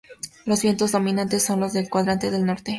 Los 0.47 0.63
vientos 0.63 0.93
dominantes 0.93 1.43
son 1.45 1.59
los 1.59 1.73
del 1.73 1.87
cuadrante 1.87 2.31
norte. 2.31 2.69